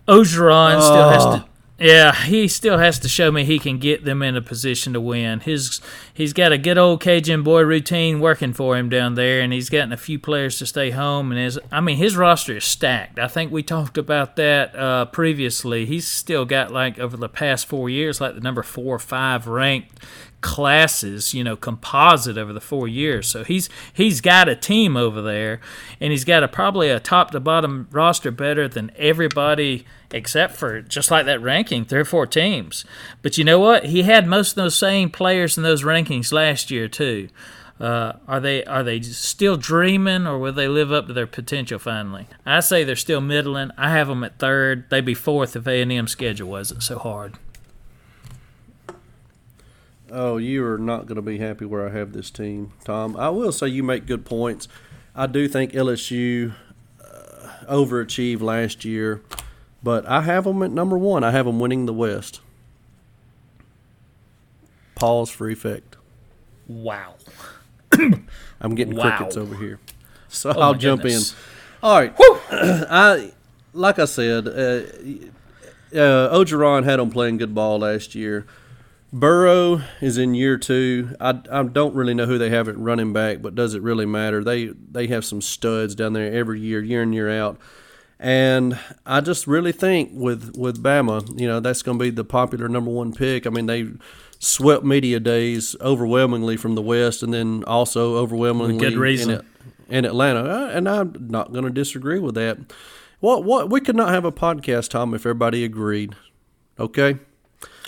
[0.08, 1.46] Orgeron still has to.
[1.84, 5.02] Yeah, he still has to show me he can get them in a position to
[5.02, 5.42] win.
[5.42, 5.82] His
[6.14, 9.70] he's got a good old Cajun boy routine working for him down there, and he's
[9.70, 11.34] gotten a few players to stay home.
[11.34, 13.20] And his, I mean, his roster is stacked.
[13.20, 15.86] I think we talked about that uh, previously.
[15.86, 19.46] He's still got like over the past four years, like the number four or five
[19.46, 20.00] ranked
[20.44, 23.28] classes, you know, composite over the four years.
[23.28, 25.60] So he's he's got a team over there,
[26.00, 30.80] and he's got a probably a top to bottom roster better than everybody except for
[30.82, 32.86] just like that ranking, three or four teams.
[33.24, 33.86] But you know what?
[33.86, 37.30] He had most of those same players in those rankings last year too.
[37.80, 41.80] Uh, are they are they still dreaming, or will they live up to their potential
[41.80, 42.28] finally?
[42.46, 43.72] I say they're still middling.
[43.78, 44.90] I have them at third.
[44.90, 47.40] They'd be fourth if A and M schedule wasn't so hard.
[50.12, 53.16] Oh, you are not going to be happy where I have this team, Tom.
[53.18, 54.68] I will say you make good points.
[55.16, 56.54] I do think LSU
[57.02, 59.22] uh, overachieved last year,
[59.82, 61.24] but I have them at number one.
[61.24, 62.42] I have them winning the West.
[64.96, 65.96] Pause for effect.
[66.68, 67.16] Wow.
[68.62, 69.18] I'm getting Wow.
[69.18, 69.80] crickets over here,
[70.30, 71.32] so Oh, I'll jump goodness.
[71.32, 71.38] in.
[71.84, 73.32] All right, I
[73.74, 74.52] like I said, uh,
[75.94, 78.46] uh, Orgeron had them playing good ball last year.
[79.14, 81.16] Burrow is in year two.
[81.22, 84.08] I, I don't really know who they have at running back, but does it really
[84.08, 84.44] matter?
[84.44, 87.60] They they have some studs down there every year, year in year out.
[88.20, 92.24] And I just really think with with Bama, you know, that's going to be the
[92.24, 93.46] popular number one pick.
[93.46, 93.90] I mean, they
[94.40, 99.30] swept media days overwhelmingly from the West, and then also overwhelmingly good reason.
[99.90, 100.44] in, in Atlanta.
[100.44, 102.58] Uh, And I'm not going to disagree with that.
[103.20, 106.16] What what we could not have a podcast, Tom, if everybody agreed.
[106.80, 107.20] Okay,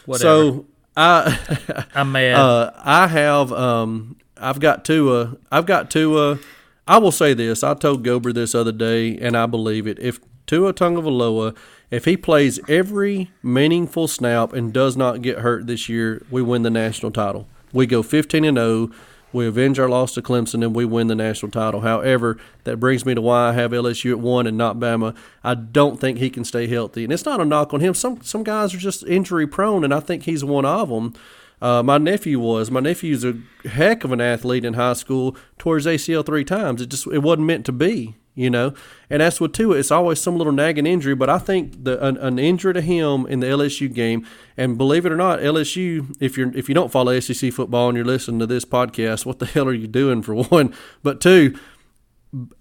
[0.06, 0.24] Whatever.
[0.24, 1.86] so I.
[1.96, 2.36] I'm mad.
[2.36, 5.38] Uh, I have um, I've got Tua.
[5.52, 6.40] I've got Tua.
[6.88, 7.64] I will say this.
[7.64, 9.98] I told Gober this other day, and I believe it.
[10.00, 11.56] If Tua Tagovailoa,
[11.90, 16.62] if he plays every meaningful snap and does not get hurt this year, we win
[16.62, 17.48] the national title.
[17.74, 18.92] We go 15 and 0.
[19.36, 21.82] We avenge our loss to Clemson and we win the national title.
[21.82, 25.14] However, that brings me to why I have LSU at one and not Bama.
[25.44, 27.94] I don't think he can stay healthy, and it's not a knock on him.
[27.94, 31.14] Some some guys are just injury prone, and I think he's one of them.
[31.62, 32.72] Uh, my nephew was.
[32.72, 35.36] My nephew's a heck of an athlete in high school.
[35.58, 36.82] Tore his ACL three times.
[36.82, 38.74] It just it wasn't meant to be, you know.
[39.10, 39.78] And that's what Tua.
[39.78, 41.16] It's always some little nagging injury.
[41.16, 45.06] But I think the an, an injury to him in the LSU game, and believe
[45.06, 46.16] it or not, LSU.
[46.20, 49.40] If you're if you don't follow SEC football and you're listening to this podcast, what
[49.40, 50.74] the hell are you doing for one?
[51.02, 51.58] But two,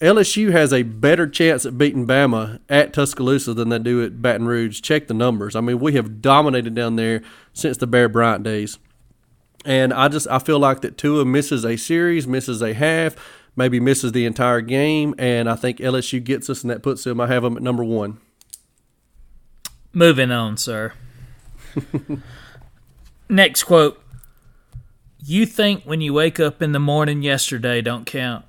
[0.00, 4.46] LSU has a better chance at beating Bama at Tuscaloosa than they do at Baton
[4.46, 4.80] Rouge.
[4.80, 5.56] Check the numbers.
[5.56, 8.78] I mean, we have dominated down there since the Bear Bryant days.
[9.64, 13.16] And I just I feel like that Tua misses a series, misses a half,
[13.56, 17.20] maybe misses the entire game, and I think LSU gets us, and that puts them.
[17.20, 18.18] I have them at number one.
[19.92, 20.92] Moving on, sir.
[23.28, 24.00] Next quote.
[25.26, 28.44] You think when you wake up in the morning yesterday don't count,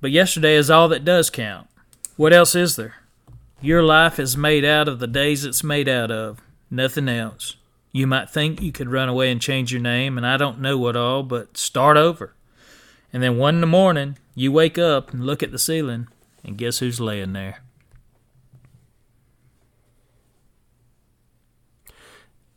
[0.00, 1.68] but yesterday is all that does count.
[2.16, 2.94] What else is there?
[3.60, 7.56] Your life is made out of the days it's made out of, nothing else.
[7.92, 10.78] You might think you could run away and change your name, and I don't know
[10.78, 12.34] what all, but start over.
[13.12, 16.06] And then one in the morning, you wake up and look at the ceiling,
[16.44, 17.62] and guess who's laying there?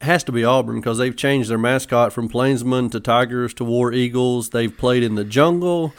[0.02, 3.92] has to be Auburn because they've changed their mascot from Plainsmen to Tigers to War
[3.92, 4.50] Eagles.
[4.50, 5.94] They've played in the jungle.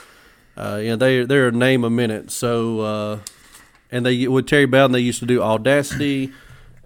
[0.57, 2.31] Uh, yeah, they they're a name a minute.
[2.31, 3.19] So, uh,
[3.90, 6.33] and they with Terry Bowden they used to do Audacity.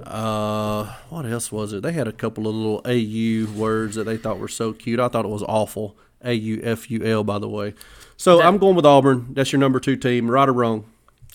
[0.02, 1.83] Uh, what else was it?
[1.83, 4.98] They had a couple of little AU words that they thought were so cute.
[4.98, 5.96] I thought it was awful.
[6.20, 7.74] A U F U L, by the way.
[8.16, 9.29] So That- I'm going with Auburn.
[9.31, 10.85] That's your number two team, right or wrong?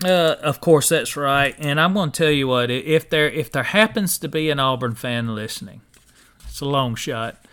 [0.03, 1.55] Uh, of course, that's right.
[1.59, 4.59] And I'm going to tell you what: if there if there happens to be an
[4.59, 5.81] Auburn fan listening,
[6.47, 7.43] It's a long shot.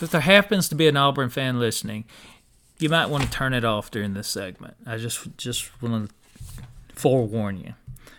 [0.00, 2.04] If there happens to be an Auburn fan listening,
[2.78, 4.74] you might want to turn it off during this segment.
[4.86, 6.62] I just just want to
[6.94, 7.74] forewarn you.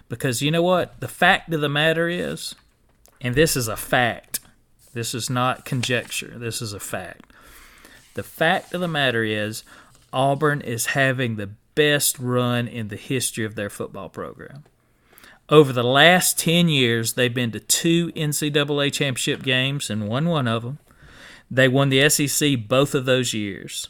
[0.09, 0.99] Because you know what?
[0.99, 2.55] The fact of the matter is,
[3.21, 4.41] and this is a fact,
[4.93, 7.31] this is not conjecture, this is a fact.
[8.15, 9.63] The fact of the matter is,
[10.13, 14.63] Auburn is having the best run in the history of their football program.
[15.49, 20.47] Over the last 10 years, they've been to two NCAA championship games and won one
[20.47, 20.79] of them.
[21.51, 23.89] They won the SEC both of those years.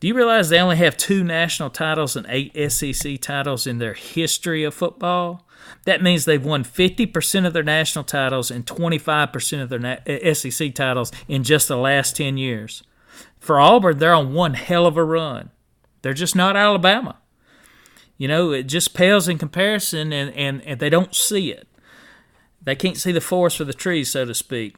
[0.00, 3.94] Do you realize they only have two national titles and eight SEC titles in their
[3.94, 5.46] history of football?
[5.84, 10.74] That means they've won 50% of their national titles and 25% of their uh, SEC
[10.74, 12.82] titles in just the last 10 years.
[13.44, 15.50] For Auburn, they're on one hell of a run.
[16.00, 17.18] They're just not Alabama.
[18.16, 21.68] You know, it just pales in comparison, and, and, and they don't see it.
[22.62, 24.76] They can't see the forest for the trees, so to speak.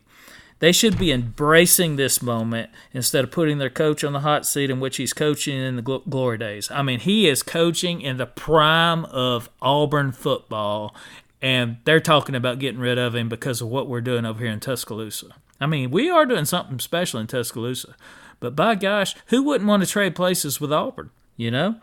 [0.58, 4.68] They should be embracing this moment instead of putting their coach on the hot seat
[4.68, 6.68] in which he's coaching in the gl- glory days.
[6.68, 10.92] I mean, he is coaching in the prime of Auburn football,
[11.40, 14.52] and they're talking about getting rid of him because of what we're doing over here
[14.52, 15.36] in Tuscaloosa.
[15.60, 17.94] I mean, we are doing something special in Tuscaloosa,
[18.40, 21.10] but by gosh, who wouldn't want to trade places with Auburn?
[21.36, 21.76] You know,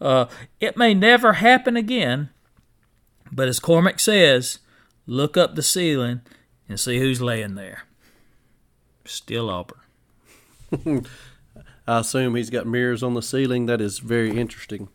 [0.00, 0.26] uh,
[0.60, 2.30] it may never happen again,
[3.32, 4.60] but as Cormac says,
[5.06, 6.20] look up the ceiling
[6.68, 7.84] and see who's laying there.
[9.04, 9.78] Still Auburn.
[11.88, 13.66] I assume he's got mirrors on the ceiling.
[13.66, 14.88] That is very interesting.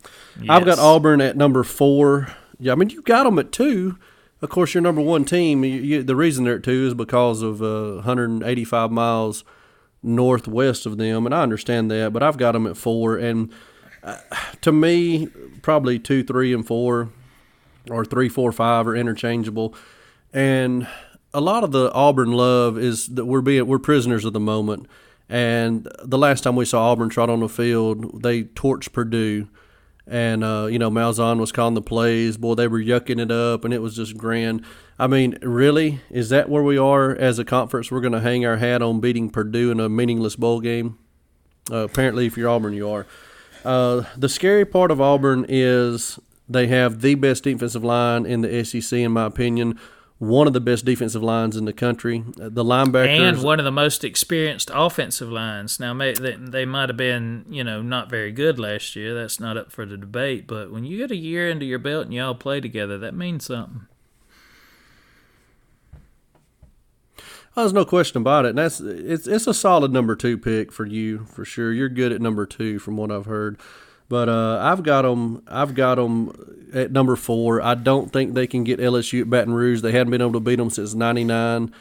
[0.48, 2.34] I've got Auburn at number four.
[2.58, 3.98] Yeah, I mean you got them at two.
[4.40, 5.64] Of course, your number one team.
[5.64, 9.44] You, you, the reason they're at two is because of uh, 185 miles
[10.02, 12.12] northwest of them, and I understand that.
[12.12, 13.52] But I've got them at four, and
[14.02, 14.18] uh,
[14.60, 15.28] to me,
[15.62, 17.10] probably two, three, and four,
[17.90, 19.74] or three, four, five are interchangeable.
[20.32, 20.86] And
[21.34, 24.86] a lot of the Auburn love is that we're being we're prisoners of the moment.
[25.28, 29.48] And the last time we saw Auburn trot on the field, they torched Purdue,
[30.06, 32.36] and uh, you know Malzahn was calling the plays.
[32.36, 34.64] Boy, they were yucking it up, and it was just grand.
[34.98, 37.90] I mean, really, is that where we are as a conference?
[37.90, 40.98] We're going to hang our hat on beating Purdue in a meaningless bowl game.
[41.70, 43.06] Uh, apparently, if you're Auburn, you are.
[43.64, 48.64] Uh, the scary part of Auburn is they have the best defensive line in the
[48.64, 49.78] SEC, in my opinion
[50.18, 52.24] one of the best defensive lines in the country.
[52.40, 55.78] Uh, The linebackers and one of the most experienced offensive lines.
[55.78, 59.14] Now, they might have been, you know, not very good last year.
[59.14, 60.46] That's not up for the debate.
[60.46, 63.44] But when you get a year into your belt and y'all play together, that means
[63.44, 63.86] something.
[67.56, 68.50] There's no question about it.
[68.50, 71.72] And that's it's it's a solid number two pick for you for sure.
[71.72, 73.58] You're good at number two from what I've heard.
[74.08, 75.42] But uh, I've got them.
[75.48, 77.62] I've got them at number four.
[77.62, 79.80] I don't think they can get LSU at Baton Rouge.
[79.80, 81.72] They hadn't been able to beat them since '99,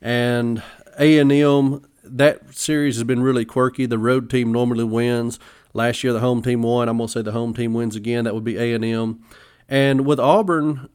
[0.00, 0.62] and
[0.98, 1.84] A and M.
[2.04, 3.86] That series has been really quirky.
[3.86, 5.38] The road team normally wins.
[5.72, 6.88] Last year, the home team won.
[6.88, 8.24] I'm gonna say the home team wins again.
[8.24, 9.24] That would be A and M.
[9.68, 10.88] And with Auburn,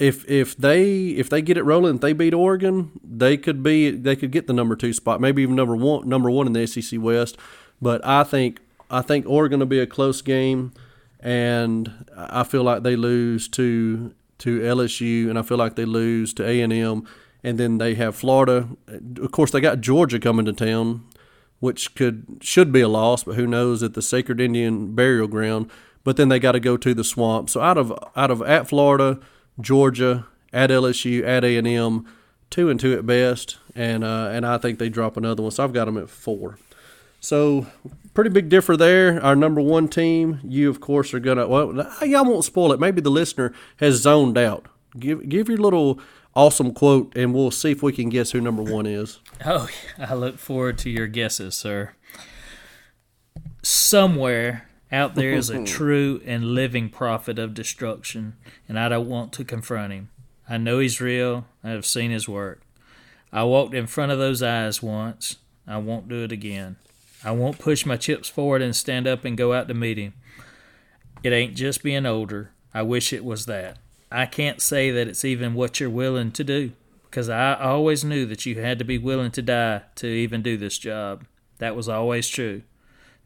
[0.00, 3.90] if if they if they get it rolling, if they beat Oregon, they could be
[3.90, 6.66] they could get the number two spot, maybe even number one number one in the
[6.66, 7.36] SEC West.
[7.82, 8.60] But I think
[8.90, 10.72] I think Oregon will be a close game,
[11.20, 16.32] and I feel like they lose to to LSU, and I feel like they lose
[16.34, 17.06] to A and M,
[17.44, 18.68] and then they have Florida.
[19.20, 21.04] Of course, they got Georgia coming to town,
[21.60, 25.70] which could should be a loss, but who knows at the Sacred Indian Burial Ground.
[26.02, 27.50] But then they got to go to the swamp.
[27.50, 29.20] So out of out of at Florida,
[29.60, 32.06] Georgia, at LSU, at A and M,
[32.50, 35.52] two and two at best, and uh, and I think they drop another one.
[35.52, 36.58] So I've got them at four.
[37.20, 37.66] So
[38.14, 39.22] pretty big differ there.
[39.22, 41.46] Our number one team, you of course are gonna.
[41.46, 42.80] Well, y'all won't spoil it.
[42.80, 44.66] Maybe the listener has zoned out.
[44.98, 46.00] Give give your little
[46.34, 49.18] awesome quote, and we'll see if we can guess who number one is.
[49.42, 51.94] Oh, I look forward to your guesses, sir.
[53.62, 58.36] Somewhere out there is a true and living prophet of destruction,
[58.68, 60.10] and I don't want to confront him.
[60.48, 61.46] I know he's real.
[61.62, 62.60] I have seen his work.
[63.32, 65.36] I walked in front of those eyes once.
[65.66, 66.76] I won't do it again.
[67.22, 70.14] I won't push my chips forward and stand up and go out to meet him.
[71.22, 72.50] It ain't just being older.
[72.72, 73.78] I wish it was that.
[74.10, 76.72] I can't say that it's even what you're willing to do
[77.04, 80.56] because I always knew that you had to be willing to die to even do
[80.56, 81.24] this job.
[81.58, 82.62] That was always true.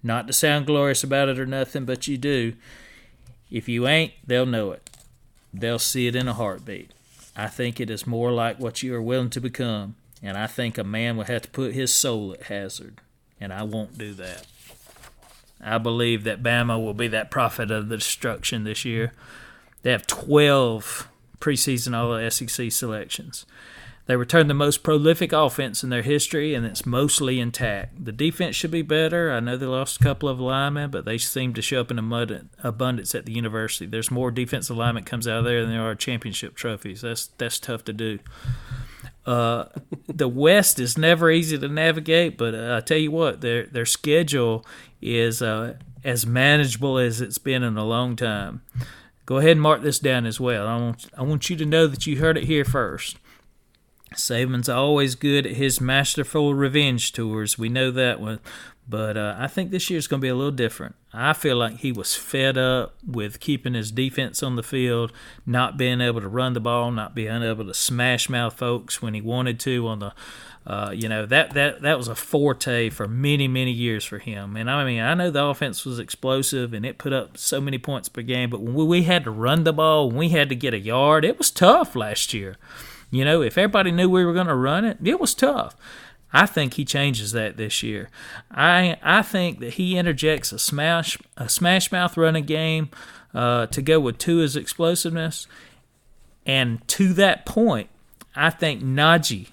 [0.06, 2.52] Not to sound glorious about it or nothing, but you do.
[3.50, 4.90] If you ain't, they'll know it.
[5.52, 6.90] They'll see it in a heartbeat.
[7.34, 10.76] I think it is more like what you are willing to become, and I think
[10.76, 13.00] a man will have to put his soul at hazard,
[13.40, 14.46] and I won't do that.
[15.60, 19.14] I believe that Bama will be that prophet of the destruction this year.
[19.82, 21.08] They have 12
[21.40, 23.46] preseason All SEC selections.
[24.06, 28.04] They returned the most prolific offense in their history, and it's mostly intact.
[28.04, 29.32] The defense should be better.
[29.32, 31.98] I know they lost a couple of linemen, but they seem to show up in
[31.98, 33.86] abundance at the university.
[33.86, 37.00] There's more defensive alignment comes out of there than there are championship trophies.
[37.00, 38.18] That's that's tough to do.
[39.24, 39.66] Uh,
[40.06, 43.86] the West is never easy to navigate, but uh, I tell you what, their their
[43.86, 44.66] schedule
[45.00, 48.60] is uh, as manageable as it's been in a long time.
[49.24, 50.66] Go ahead and mark this down as well.
[50.66, 53.16] I want I want you to know that you heard it here first.
[54.14, 57.58] Saban's always good at his masterful revenge tours.
[57.58, 58.40] We know that one.
[58.86, 60.94] But uh, I think this year's going to be a little different.
[61.12, 65.10] I feel like he was fed up with keeping his defense on the field,
[65.46, 69.14] not being able to run the ball, not being able to smash mouth folks when
[69.14, 70.14] he wanted to on the.
[70.66, 74.56] Uh, you know that that that was a forte for many many years for him,
[74.56, 77.76] and I mean I know the offense was explosive and it put up so many
[77.76, 80.54] points per game, but when we had to run the ball, when we had to
[80.54, 82.56] get a yard, it was tough last year.
[83.14, 85.76] You know, if everybody knew we were going to run it, it was tough.
[86.32, 88.10] I think he changes that this year.
[88.50, 92.90] I I think that he interjects a smash a smash mouth running game
[93.32, 95.46] uh, to go with Tua's explosiveness,
[96.44, 97.88] and to that point,
[98.34, 99.50] I think Najee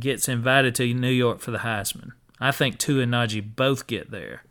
[0.00, 2.10] gets invited to New York for the Heisman.
[2.40, 4.42] I think Tua and Najee both get there.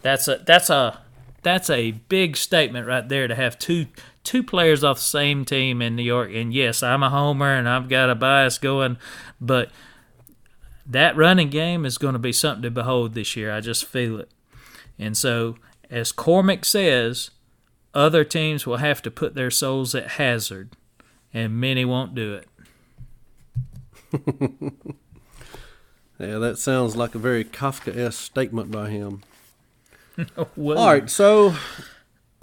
[0.00, 1.00] That's a that's a
[1.42, 3.86] that's a big statement right there to have two
[4.26, 6.30] two players off the same team in New York.
[6.34, 8.98] And yes, I'm a homer and I've got a bias going,
[9.40, 9.70] but
[10.84, 13.52] that running game is going to be something to behold this year.
[13.52, 14.30] I just feel it.
[14.98, 15.56] And so,
[15.90, 17.30] as Cormac says,
[17.94, 20.70] other teams will have to put their souls at hazard,
[21.32, 22.48] and many won't do it.
[26.18, 29.22] Yeah, that sounds like a very Kafka-esque statement by him.
[30.36, 31.54] All right, so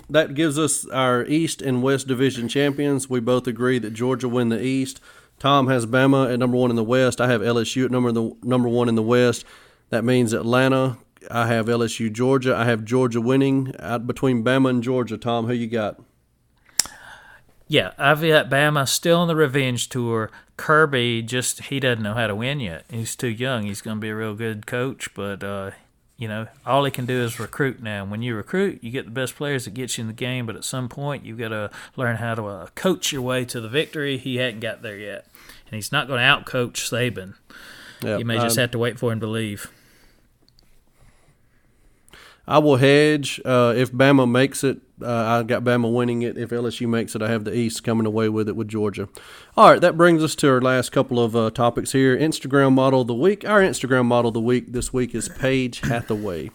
[0.10, 3.10] that gives us our East and West Division champions.
[3.10, 5.00] We both agree that Georgia win the East.
[5.40, 7.20] Tom has Bama at number one in the West.
[7.20, 9.46] I have LSU at number the number one in the West.
[9.90, 10.98] That means Atlanta.
[11.32, 12.56] I have LSU, Georgia.
[12.56, 15.18] I have Georgia winning out between Bama and Georgia.
[15.18, 16.00] Tom, who you got?
[17.68, 20.30] Yeah, I've got Bama still on the revenge tour.
[20.58, 22.86] Kirby just he doesn't know how to win yet.
[22.90, 23.64] He's too young.
[23.64, 25.72] He's going to be a real good coach, but uh,
[26.18, 28.06] you know all he can do is recruit now.
[28.06, 30.56] When you recruit, you get the best players that get you in the game, but
[30.56, 33.70] at some point you've got to learn how to uh, coach your way to the
[33.70, 34.18] victory.
[34.18, 35.28] He hadn't got there yet,
[35.68, 37.36] and he's not going to outcoach Saban.
[38.04, 39.72] Yeah, You may just um, have to wait for him to leave.
[42.46, 43.40] I will hedge.
[43.46, 46.38] Uh, if Bama makes it, uh, I got Bama winning it.
[46.38, 49.08] If LSU makes it, I have the East coming away with it with Georgia.
[49.56, 52.18] All right, that brings us to our last couple of uh, topics here.
[52.18, 53.48] Instagram model of the week.
[53.48, 56.52] Our Instagram model of the week this week is Paige Hathaway.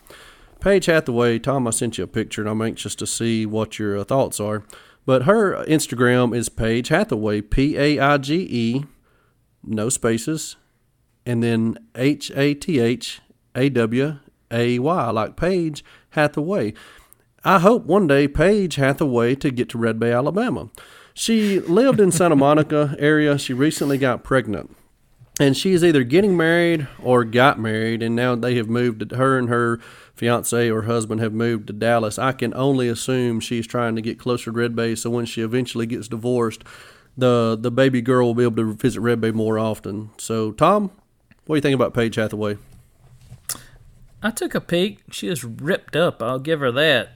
[0.61, 3.97] Paige Hathaway, Tom, I sent you a picture, and I'm anxious to see what your
[3.97, 4.65] uh, thoughts are.
[5.07, 8.85] But her Instagram is Paige Hathaway, P A I G E,
[9.65, 10.57] no spaces,
[11.25, 13.23] and then H A T H
[13.55, 14.19] A W
[14.51, 16.75] A Y, like Paige Hathaway.
[17.45, 20.71] I hope one day Paige Hathaway to get to Red Bay, Alabama.
[21.15, 23.39] She lived in Santa Monica area.
[23.39, 24.77] She recently got pregnant.
[25.41, 29.13] And she is either getting married or got married, and now they have moved.
[29.13, 29.79] Her and her
[30.15, 32.19] fiance or husband have moved to Dallas.
[32.19, 35.43] I can only assume she's trying to get closer to Red Bay, so when she
[35.43, 36.65] eventually gets divorced,
[37.17, 40.11] the the baby girl will be able to visit Red Bay more often.
[40.19, 40.91] So, Tom,
[41.47, 42.59] what do you think about Paige Hathaway?
[44.23, 45.01] I took a peek.
[45.11, 46.23] She is ripped up.
[46.23, 47.11] I'll give her that.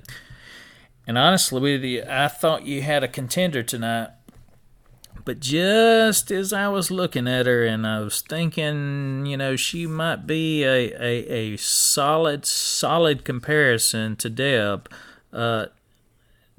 [1.07, 4.11] And honestly, with you, I thought you had a contender tonight.
[5.24, 9.86] But just as I was looking at her and I was thinking, you know, she
[9.86, 14.88] might be a, a, a solid, solid comparison to Deb,
[15.32, 15.66] uh,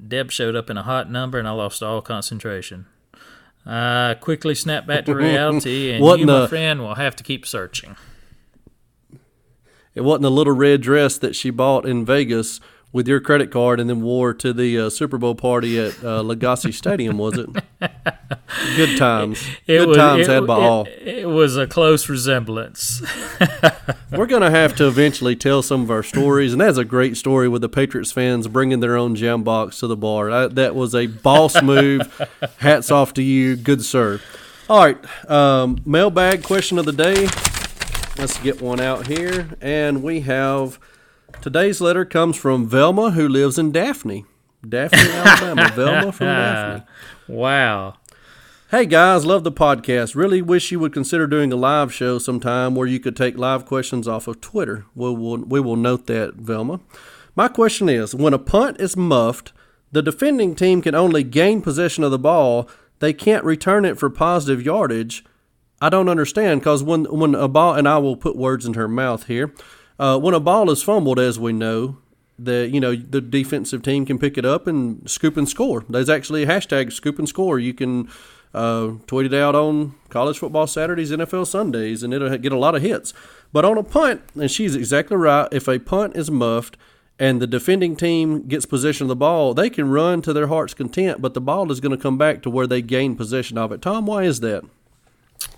[0.06, 2.86] Deb showed up in a hot number and I lost all concentration.
[3.66, 7.46] I quickly snapped back to reality, and What you, my friend, will have to keep
[7.46, 7.96] searching.
[9.94, 12.60] It wasn't the little red dress that she bought in Vegas
[12.92, 16.22] with your credit card and then wore to the uh, Super Bowl party at uh,
[16.22, 17.48] Legacy Stadium, was it?
[18.76, 19.44] Good times.
[19.66, 20.86] Good times it, had by it- all.
[20.86, 23.02] It was a close resemblance.
[24.12, 27.16] We're going to have to eventually tell some of our stories, and that's a great
[27.16, 30.30] story with the Patriots fans bringing their own jam box to the bar.
[30.30, 32.00] I, that was a boss move.
[32.58, 34.20] Hats off to you, good sir.
[34.68, 37.26] All right, um, mailbag question of the day.
[38.16, 40.78] Let's get one out here, and we have
[41.42, 44.24] today's letter comes from Velma, who lives in Daphne,
[44.66, 45.72] Daphne, Alabama.
[45.74, 46.86] Velma from Daphne.
[47.26, 47.94] wow.
[48.70, 50.14] Hey guys, love the podcast.
[50.14, 53.66] Really wish you would consider doing a live show sometime where you could take live
[53.66, 54.86] questions off of Twitter.
[54.94, 56.80] We will, we will note that, Velma.
[57.34, 59.52] My question is when a punt is muffed,
[59.90, 62.68] the defending team can only gain possession of the ball,
[63.00, 65.24] they can't return it for positive yardage.
[65.80, 68.88] I don't understand because when when a ball and I will put words in her
[68.88, 69.52] mouth here,
[69.98, 71.98] uh, when a ball is fumbled, as we know,
[72.38, 75.84] the you know the defensive team can pick it up and scoop and score.
[75.88, 77.58] There's actually a hashtag scoop and score.
[77.58, 78.08] You can
[78.54, 82.74] uh, tweet it out on college football Saturdays, NFL Sundays, and it'll get a lot
[82.74, 83.12] of hits.
[83.52, 85.48] But on a punt, and she's exactly right.
[85.52, 86.76] If a punt is muffed
[87.18, 90.74] and the defending team gets possession of the ball, they can run to their heart's
[90.74, 93.70] content, but the ball is going to come back to where they gain possession of
[93.70, 93.82] it.
[93.82, 94.64] Tom, why is that?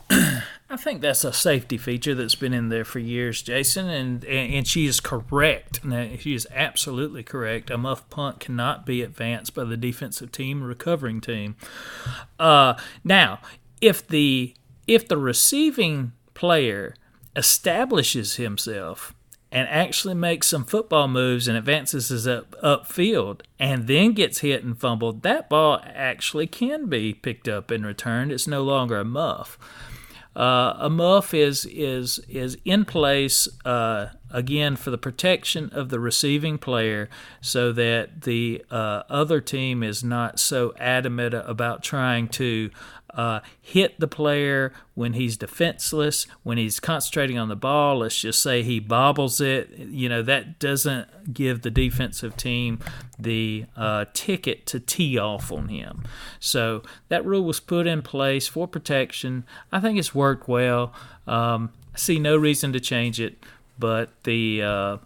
[0.68, 4.54] I think that's a safety feature that's been in there for years, Jason, and and,
[4.54, 5.84] and she is correct.
[5.84, 7.70] Now, she is absolutely correct.
[7.70, 11.56] A muff punt cannot be advanced by the defensive team, recovering team.
[12.38, 13.40] Uh, now,
[13.80, 14.54] if the
[14.86, 16.94] if the receiving player
[17.34, 19.14] establishes himself
[19.52, 24.64] and actually makes some football moves and advances his up upfield and then gets hit
[24.64, 28.32] and fumbled, that ball actually can be picked up and returned.
[28.32, 29.58] It's no longer a muff.
[30.36, 35.98] Uh, a muff is is is in place uh, again for the protection of the
[35.98, 37.08] receiving player,
[37.40, 42.70] so that the uh, other team is not so adamant about trying to
[43.16, 47.98] uh, hit the player when he's defenseless, when he's concentrating on the ball.
[47.98, 49.70] Let's just say he bobbles it.
[49.70, 52.78] You know, that doesn't give the defensive team
[53.18, 56.04] the uh, ticket to tee off on him.
[56.38, 59.44] So that rule was put in place for protection.
[59.72, 60.92] I think it's worked well.
[61.26, 63.38] Um, I see no reason to change it,
[63.78, 64.62] but the.
[64.62, 64.96] Uh,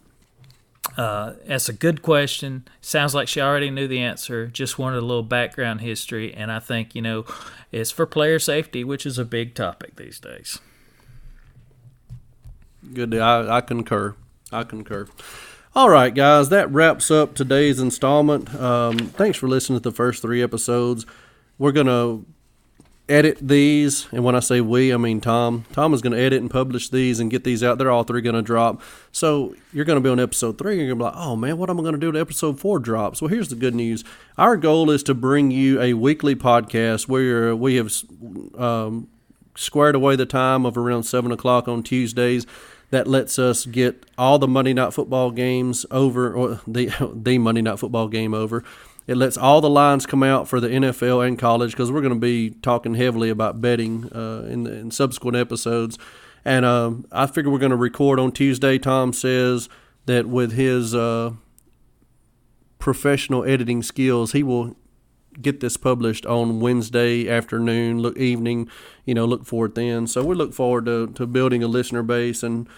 [0.97, 2.67] uh, that's a good question.
[2.81, 4.47] Sounds like she already knew the answer.
[4.47, 7.25] Just wanted a little background history, and I think you know
[7.73, 10.59] it's for player safety, which is a big topic these days.
[12.93, 13.15] Good.
[13.15, 14.15] I, I concur.
[14.51, 15.07] I concur.
[15.75, 18.53] All right, guys, that wraps up today's installment.
[18.57, 21.07] Um, thanks for listening to the first three episodes.
[21.59, 22.23] We're gonna
[23.11, 25.67] edit these, and when I say we, I mean Tom.
[25.73, 27.77] Tom is going to edit and publish these and get these out.
[27.77, 28.81] They're all three going to drop.
[29.13, 30.79] So you're going to be on episode three.
[30.79, 32.21] And you're going to be like, oh man, what am I going to do to
[32.21, 33.21] episode four drops?
[33.21, 34.05] Well, here's the good news.
[34.39, 37.93] Our goal is to bring you a weekly podcast where we have
[38.57, 39.09] um,
[39.57, 42.47] squared away the time of around seven o'clock on Tuesdays.
[42.91, 47.63] That lets us get all the Monday Night Football games over, or the the Monday
[47.63, 48.65] Night Football game over.
[49.11, 52.15] It lets all the lines come out for the NFL and college because we're going
[52.15, 55.99] to be talking heavily about betting uh, in, the, in subsequent episodes.
[56.45, 58.79] And um, I figure we're going to record on Tuesday.
[58.79, 59.69] Tom says
[60.07, 61.33] that with his uh,
[62.79, 64.77] professional editing skills, he will
[65.43, 68.69] get this published on Wednesday afternoon, look evening.
[69.07, 70.07] You know, look forward then.
[70.07, 72.69] So we look forward to, to building a listener base and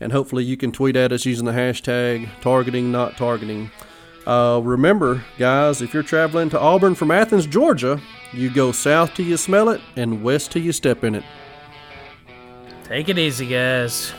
[0.00, 3.70] and hopefully you can tweet at us using the hashtag targeting not targeting.
[4.26, 8.00] Uh, remember, guys, if you're traveling to Auburn from Athens, Georgia,
[8.32, 11.24] you go south till you smell it and west till you step in it.
[12.84, 14.12] Take it easy, guys.